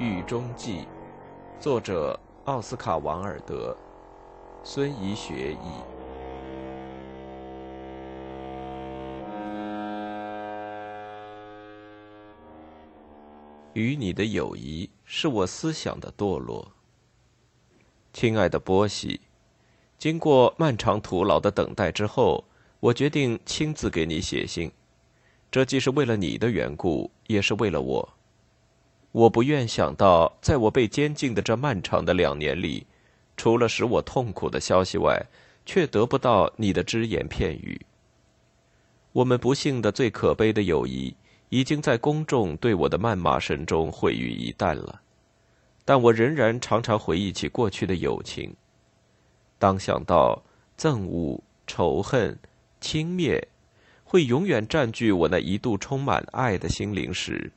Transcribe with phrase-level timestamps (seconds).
[0.00, 0.82] 狱中记》，
[1.60, 3.76] 作者奥斯卡·王尔德，
[4.62, 5.56] 孙怡学译。
[13.72, 16.70] 与你的友谊是我思想的堕落，
[18.12, 19.20] 亲爱的波西。
[19.98, 22.44] 经过漫长徒劳的等待之后，
[22.78, 24.70] 我决定亲自给你写信。
[25.50, 28.08] 这既是为了你的缘故，也是为了我。
[29.12, 32.86] 我不愿想到，在我被监禁的这漫长的两年里，
[33.36, 35.24] 除了使我痛苦的消息外，
[35.64, 37.80] 却得不到你的只言片语。
[39.12, 41.14] 我们不幸的、最可悲的友谊，
[41.48, 45.00] 已经在公众对我的谩骂声中毁于一旦了。
[45.84, 48.54] 但我仍然常常回忆起过去的友情。
[49.58, 50.42] 当想到
[50.78, 52.38] 憎恶、仇恨、
[52.80, 53.42] 轻蔑。
[54.10, 57.52] 会永远占据我那一度充满爱的心灵时，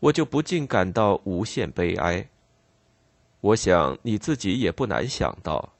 [0.00, 2.28] 我就不禁感到无限悲哀。
[3.40, 5.72] 我想你自己也不难想到，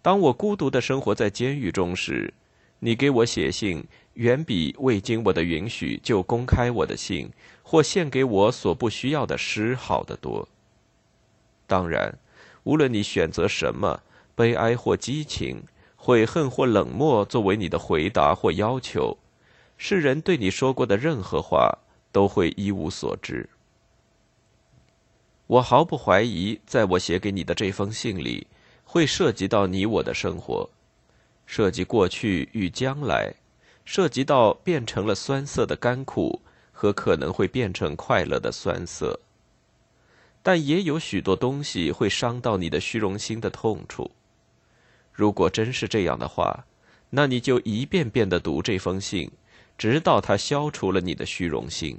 [0.00, 2.32] 当我孤独的生活在监狱中时，
[2.78, 7.30] 你给我写信远比未经我的允许就公开我的信
[7.62, 10.48] 或献给我所不需要的诗好得多。
[11.66, 12.18] 当然，
[12.64, 14.02] 无论你选择什么，
[14.34, 15.62] 悲哀或激情，
[15.96, 19.16] 悔恨或冷漠作为你的回答或要求。
[19.76, 21.78] 世人对你说过的任何话，
[22.14, 23.48] 都会一无所知。
[25.48, 28.46] 我毫不怀疑，在我写给你的这封信里，
[28.84, 30.70] 会涉及到你我的生活，
[31.44, 33.34] 涉及过去与将来，
[33.84, 36.40] 涉及到变成了酸涩的甘苦
[36.72, 39.18] 和可能会变成快乐的酸涩。
[40.40, 44.08] 但也有许多东西会伤到你的虚荣心的痛处。
[45.12, 46.64] 如果真是这样的话，
[47.10, 49.28] 那你就一遍遍的读这封信。
[49.76, 51.98] 直到他消除了你的虚荣心。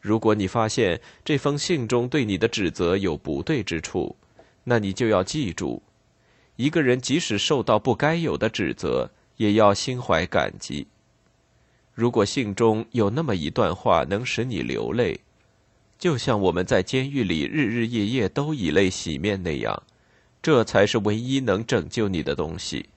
[0.00, 4.16] 如果你发现这封信中对你的指责有不对之处，
[4.64, 5.82] 那你就要记住：
[6.56, 10.86] 一个人即使受到不该有的指责，也要心怀感激。
[11.92, 15.18] 如果信中有那么一段话能使你流泪，
[15.98, 19.82] 就像我们在监狱里日日夜夜都以泪洗面那样，
[20.42, 22.90] 这才是唯一能拯救你的东西。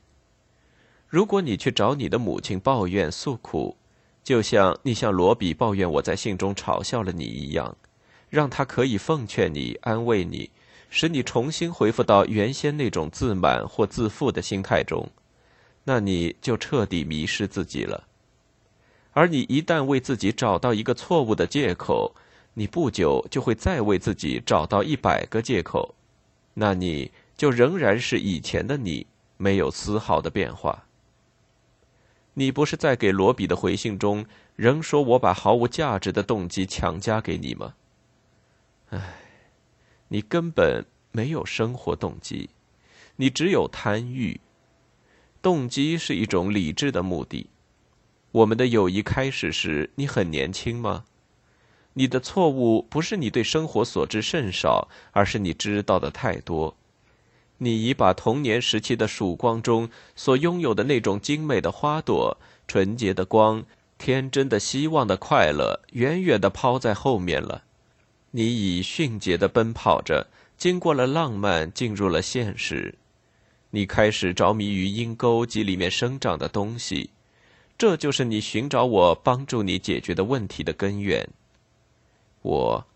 [1.09, 3.75] 如果你去找你的母亲抱怨诉苦，
[4.24, 7.75] 就像你向罗比抱怨我在信中嘲笑了你一样，
[8.30, 10.52] 让他可以奉劝你、安慰你，
[10.92, 15.09] 使你重新恢复到原先那种自满或自负的心态中，
[15.86, 18.03] 那你就彻底迷失自己了。
[19.14, 22.14] 而你一旦为自己找到一个错误的借口，
[22.53, 25.96] 你不久就会再为自己找到一百个借口，
[26.53, 30.86] 那你就仍然是以前的你，没有丝毫的变化。
[32.34, 34.25] 你不是在给罗比的回信中
[34.56, 37.73] 仍说我把毫无价值的动机强加给你吗？
[38.90, 39.16] 唉，
[40.07, 42.50] 你根本没有生活动机，
[43.18, 44.39] 你只有贪欲。
[45.41, 47.50] 动机是一种理智的目的。
[48.31, 51.06] 我们的友谊开始时，你很年轻吗？
[51.94, 56.78] 你的错误不是你对生活所知甚少，而是你知道的太多。
[57.62, 62.38] 你已把童年时期的曙光中所拥有的那种精美的花朵、
[62.68, 63.64] 纯洁的光、
[63.97, 67.64] 天真的希望的快乐，远远的抛在后面了。
[68.31, 70.28] 你已迅捷的奔跑着，
[70.58, 72.96] 经过了浪漫，进入了现实。
[73.72, 77.09] 你开始着迷于阴沟及里面生长的东西，
[77.78, 81.28] 这就是你寻找我帮助你解决的问题的根源。
[82.42, 82.88] 我。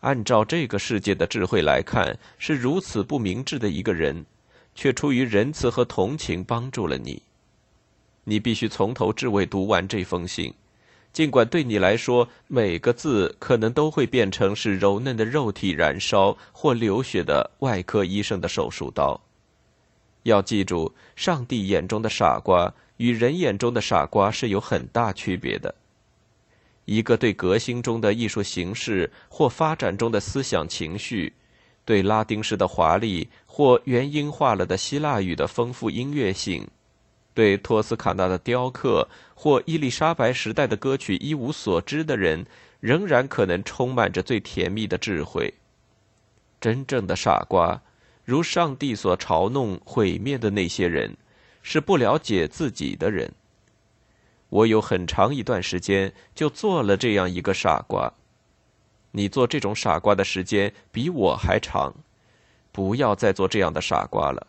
[0.00, 4.24] 按照这个世界的智慧来看，是如此不明智的一个人，
[4.74, 7.20] 却出于仁慈和同情帮助了你。
[8.24, 10.54] 你必须从头至尾读完这封信，
[11.12, 19.20] 尽管对你来说每个字可能都会变成是柔嫩的肉体燃烧或流血的外科医生的手术刀。
[20.24, 25.74] 要记住，上帝眼中的傻瓜与人眼中的傻瓜是有很大区别的。
[26.88, 31.30] 一个对革新中的艺术形式或发展中的思想情绪，
[31.84, 36.66] 对拉丁式的华丽或元音化了的希腊语的丰富音乐性，
[37.34, 42.46] 对托斯卡纳的雕刻或伊丽莎白时代的歌曲一无所知的人，
[42.80, 45.52] 仍然可能充满着最甜蜜的智慧。
[46.58, 47.78] 真正的傻瓜，
[48.24, 51.14] 如上帝所嘲弄毁灭的那些人，
[51.62, 53.30] 是不了解自己的人。
[54.50, 58.12] 我有很长一段时间就做了这样一个傻瓜，
[59.12, 61.94] 你做这种傻瓜的时间比我还长，
[62.72, 64.46] 不要再做这样的傻瓜了，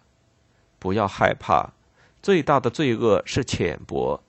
[0.79, 1.73] 不要害怕，
[2.21, 4.21] 最大的罪恶是浅薄，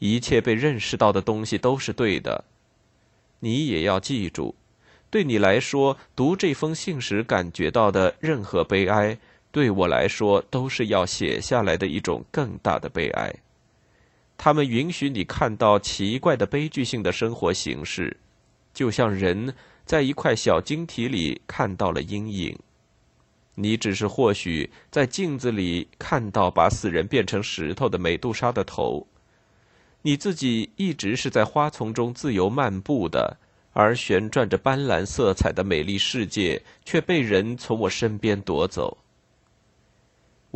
[0.00, 2.44] 一切被认识到的东西都是对的，
[3.38, 4.56] 你也要记住，
[5.08, 9.16] 对你来说，读这封信时感觉到的任何悲哀，
[9.52, 13.32] 对我来说都是要写下来的一种更大的悲哀。
[14.38, 18.16] 他们允许你看到奇怪的悲剧性的生活形式，
[18.74, 19.54] 就像人
[19.84, 22.58] 在一块小晶体里看到了阴影。
[23.54, 29.06] 你只是或许在镜子里看到把死人变成石头的美杜莎的头。
[30.02, 33.38] 你自己一直是在花丛中自由漫步的，
[33.72, 38.98] 而旋转着斑斓色彩的美丽世界却被人从我身边夺走。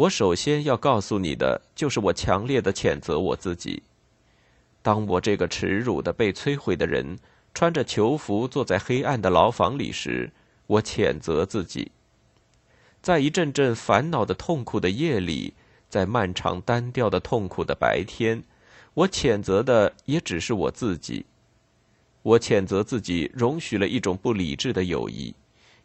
[0.00, 3.82] 我首先要告诉你的，就是我强烈的谴责我自己。
[4.80, 7.18] 当我这个耻辱的被摧毁的人
[7.52, 10.32] 穿着囚服坐在黑暗的牢房里时，
[10.66, 11.92] 我谴责自己。
[13.02, 15.52] 在一阵阵烦恼的痛苦的夜里，
[15.90, 18.42] 在漫长单调的痛苦的白天，
[18.94, 21.26] 我谴责的也只是我自己。
[22.22, 25.34] 我谴责自己容许了一种不理智的友谊。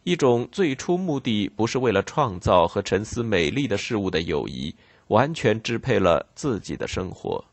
[0.06, 4.72] 一种最初目的不是为了创造和沉思美丽的事物的友谊，
[5.08, 7.44] 完全支配了自己的生活。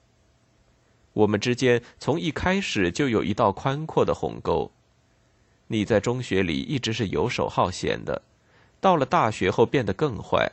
[1.14, 4.70] 我们之间从一开始就有一道宽阔的鸿沟。
[5.66, 8.22] 你在中学里一直是游手好闲的，
[8.80, 10.52] 到了大学后变得更坏。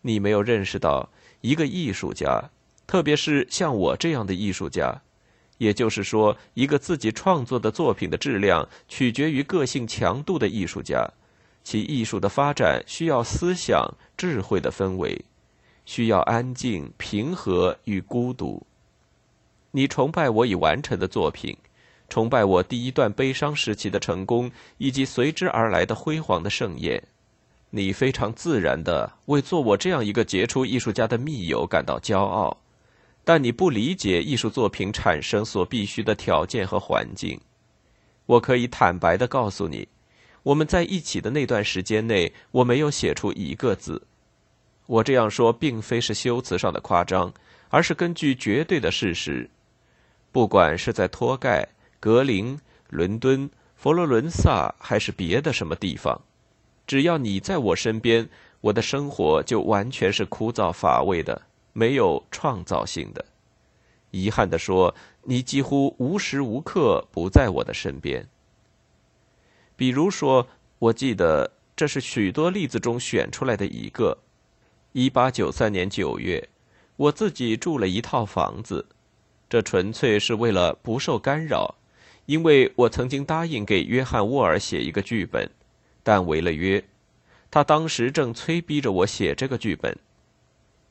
[0.00, 1.08] 你没有认识到，
[1.40, 2.50] 一个艺术家，
[2.84, 5.00] 特别是像我这样的艺术家。
[5.62, 11.08] 也就是说，一个自己创作的作品的质量取决于个性强度的艺术家，
[11.62, 15.24] 其艺术的发展需要思想智慧的氛围，
[15.84, 18.66] 需要安静、平和与孤独。
[19.70, 21.56] 你崇拜我已完成的作品，
[22.08, 27.00] 崇拜我第一段悲伤时期的成功以及随之而来的辉煌的盛宴，
[27.70, 32.56] 你非常自然的为做我这样一个杰出艺术家的密友感到骄傲。
[33.24, 37.40] 但你不理解艺术作品产生所必须的条件和环境。
[38.26, 39.86] 我可以坦白的告诉你，
[40.42, 44.02] 我们在一起的那段时间内，我没有写出一个字。
[44.86, 47.32] 我这样说并非是修辞上的夸张，
[47.68, 49.48] 而是根据绝对的事实。
[50.32, 51.68] 不管是在托盖、
[52.00, 52.58] 格林、
[52.88, 56.20] 伦敦、佛罗伦萨，还是别的什么地方，
[56.86, 58.28] 只要你在我身边，
[58.60, 61.42] 我的生活就完全是枯燥乏味的。
[61.72, 63.24] 没有创造性的，
[64.10, 68.28] 遗憾地说，你几乎无时无刻不在我的身边。
[69.76, 70.46] 比如说，
[70.78, 74.18] 我记得这是许多例子中选出来的一个。
[74.92, 76.50] 一八九三年九月，
[76.96, 78.86] 我自己住了一套房子，
[79.48, 81.76] 这纯粹是为了不受干扰，
[82.26, 85.50] 因为我曾经答应给约翰沃尔写一个剧本，
[86.02, 86.84] 但违了约。
[87.50, 89.96] 他当时正催逼着我写这个剧本。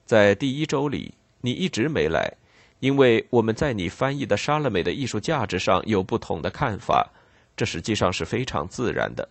[0.05, 2.33] 在第一周里，你一直没来，
[2.79, 7.09] 因为我们在你翻译的莎乐美的艺术价值上有不同的看法，
[7.55, 9.27] 这实际上是非常自然的。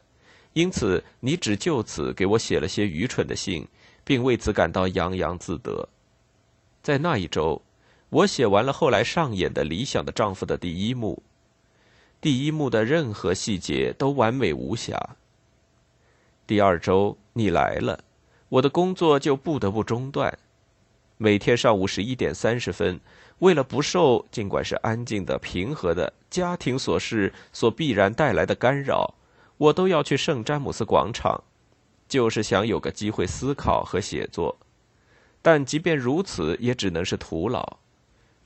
[0.52, 3.66] 因此，你只就此给我写了些愚蠢的信，
[4.04, 5.88] 并为此感到洋洋自得。
[6.82, 7.62] 在那一周，
[8.08, 11.22] 我写完了后来上演的《理想的丈夫》的第一幕，
[12.20, 15.16] 第一幕的任何细节都完美无瑕。
[16.46, 18.02] 第二周你来了，
[18.48, 20.36] 我的工作就不得不中断。
[21.22, 22.98] 每天上午十一点三十分，
[23.40, 29.12] 为了不受尽管是安静的、平和的家庭琐事所必然带来的干扰，
[29.58, 31.44] 我都要去圣詹姆斯广场，
[32.08, 34.56] 就是想有个机会思考和写作。
[35.42, 37.76] 但即便如此，也只能是徒劳。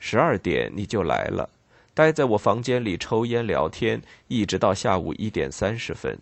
[0.00, 1.48] 十二点你就来了，
[1.94, 6.18] 待在我房间里抽烟聊天，一直到下午一点三十分，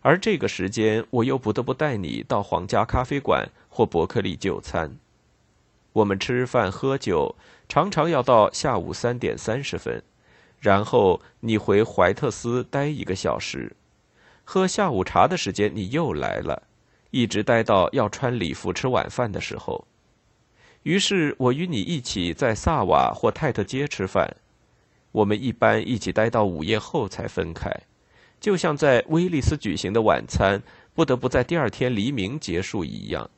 [0.00, 4.96] 而这个时间我又不得不带你到皇家咖啡馆或伯克利就餐。
[5.96, 7.34] 我们吃饭喝酒，
[7.70, 10.02] 常常要到下午三点三十分，
[10.60, 13.74] 然后你回怀特斯待一个小时，
[14.44, 16.64] 喝下午茶的时间你又来了，
[17.12, 19.86] 一直待到要穿礼服吃晚饭的时候。
[20.82, 24.36] 于是我与你一起在萨瓦或泰特街吃饭，
[25.12, 27.70] 我们一般一起待到午夜后才分开，
[28.38, 30.62] 就像在威利斯举行的晚餐
[30.92, 33.30] 不得不在第二天黎明结束一样。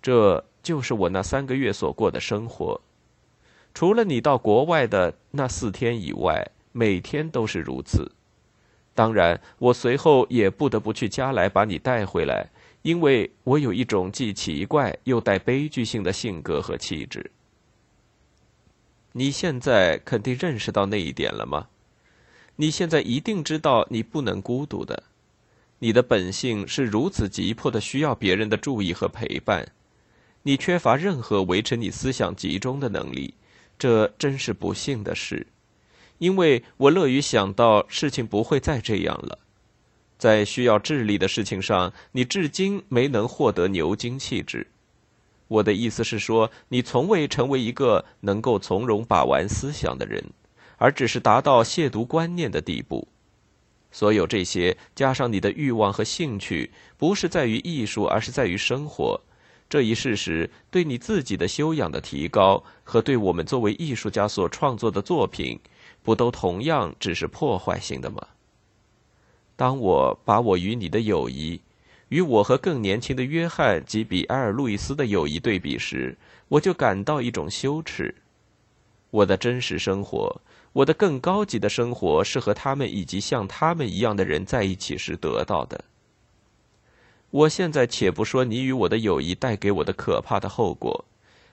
[0.00, 0.44] 这。
[0.66, 2.80] 就是我那三个月所过的生活，
[3.72, 8.10] 除了你到国外的那四天以外，每天都是如此。
[8.92, 12.50] 当然，我随后也不得不去家来把你带回来，
[12.82, 17.30] 因为我有一种既奇怪又带悲剧性的性格和气质。
[19.12, 21.68] 你现在肯定认识到那一点了吗？
[22.56, 25.04] 你现在一定知道你不能孤独的，
[25.78, 29.68] 你的本性是如此急迫的需要别人的注意和陪伴。
[30.46, 33.34] 你缺乏任何维持你思想集中的能力，
[33.76, 35.44] 这真是不幸的事。
[36.18, 39.40] 因为我乐于想到事情不会再这样了。
[40.16, 44.68] 在需要智力的事情上，你至今没能获得牛津气质。
[45.48, 50.22] 我的意思是说，你从未成为一个能够从容把玩思想的人，
[50.76, 53.08] 而只是达到亵渎观念的地步。
[53.90, 59.20] 所有这些加上你的欲望和兴趣，不是在于艺术，而是在于生活。
[59.68, 65.58] 这一事实对你自己的修养的提高，和对我们作为艺术家所创作的作品，
[66.02, 68.24] 不都同样只是破坏性的吗？
[69.56, 71.60] 当我把我与你的友谊，
[72.10, 76.16] 与我和更年轻的约翰及比埃尔·路易斯的友谊对比时，
[76.48, 78.14] 我就感到一种羞耻。
[79.10, 80.40] 我的真实生活，
[80.72, 85.84] 我的更高级的生活，是和他们以及像他们一样的人在一起时得到的。
[87.36, 91.04] 我现在且不说你与我的友谊带给我的可怕的后果，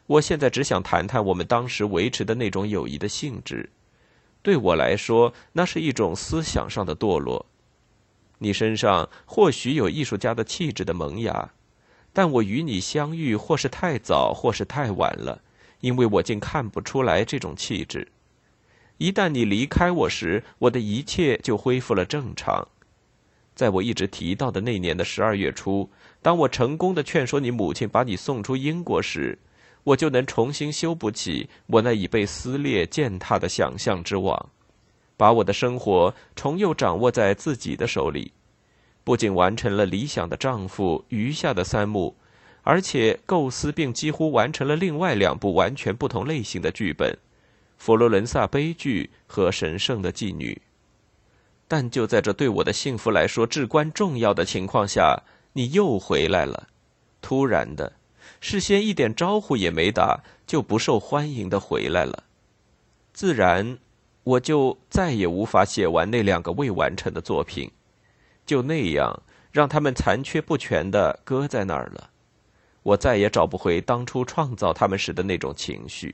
[0.08, 3.70] 我现在只想谈谈我们当时维持的那种友谊的性质。
[4.42, 7.46] 对我来说，那是一种思想上的堕落。
[8.38, 11.52] 你身上或许有艺术家的气质的萌芽，
[12.14, 15.42] 但我与你相遇或是太早，或是太晚了，
[15.82, 18.08] 因为我竟看不出来这种气质。
[19.00, 22.70] 一旦你离开我时，我的一切就恢复了正常。
[23.56, 25.90] 在我一直提到的那年的十二月初，
[26.22, 29.38] 当我成功的劝说你母亲把你送出英国时，
[29.84, 34.50] 我就能重新修补起我那已被撕裂践踏的想象之网，
[35.16, 38.32] 把我的生活重又掌握在自己的手里。
[39.04, 42.16] 不仅完成了理想的丈夫余下的三幕，
[42.64, 47.12] 而且构思并几乎完成了另外两部完全不同类型的剧本：
[47.78, 50.60] 《佛罗伦萨悲剧》和《神圣的妓女》。
[51.76, 56.68] 但就在这对我的幸福来说至关重要的情况下，你又回来了，
[57.20, 57.94] 突然的，
[58.40, 62.26] 事先一点招呼也没打，就不受欢迎的回来了。
[63.12, 63.80] 自然，
[64.24, 67.72] 我就再也无法写完那两个未完成的作品，
[68.46, 72.12] 就那样让他们残缺不全的搁在那儿了。
[72.84, 76.14] 我再也找不回当初创造他们时的那种情绪。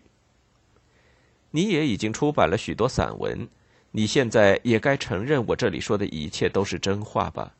[1.52, 3.46] 你也已经出版了许多散文。
[3.92, 7.54] 你现在也该承认，我这里说的一切都是真话吧？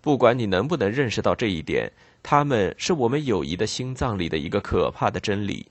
[0.00, 1.90] 不管你能不能认识到这一点，
[2.22, 5.66] 他们是我们友谊的心脏里的一个可怕的真理。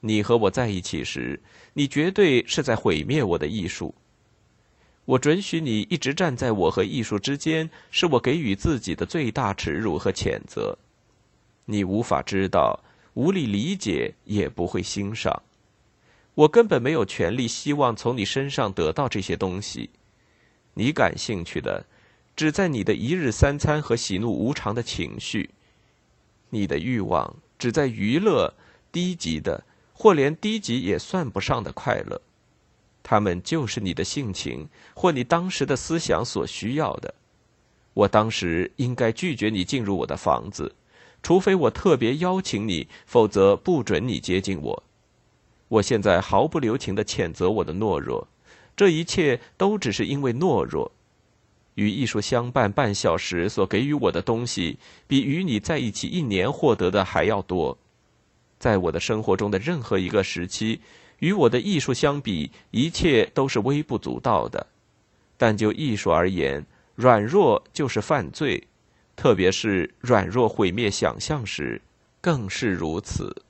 [0.00, 1.40] 你和我在一起时，
[1.72, 3.94] 你绝对是在毁灭我的艺术。
[5.06, 10.76] 我准许你一直站在我和艺术之间，是我给予自己的最大耻辱和谴责。
[11.64, 12.78] 你无法知道，
[13.14, 15.42] 无力理解，也不会欣赏。
[16.38, 19.90] 我根本没有权利希望从你身上得到这些东西。
[20.74, 21.84] 你感兴趣的，
[22.36, 25.50] 只在你的一日三餐和喜怒无常的情绪。
[26.50, 28.54] 你的欲望只在娱乐
[28.92, 32.20] 低级的，或连低级也算不上的快乐。
[33.02, 37.12] 他们就是你的性情或你当时的思想所需要的。
[37.94, 40.72] 我当时应该拒绝你进入我的房子，
[41.20, 44.84] 除非我特别邀请你，否则不准你接近我。
[45.68, 48.26] 我现在毫不留情的谴责我的懦弱，
[48.76, 50.90] 这一切都只是因为懦弱。
[51.74, 57.78] 与艺术相伴半小时所给予我的东西，比与你在一起一年获得的还要多。
[58.58, 60.80] 在我的生活中的任何一个时期，
[61.20, 64.66] 与我的艺术相比，一切都是微不足道的。
[65.36, 68.66] 但就艺术而言，软弱就是犯罪，
[69.14, 71.80] 特别是软弱毁灭想象时，
[72.20, 73.44] 更是如此。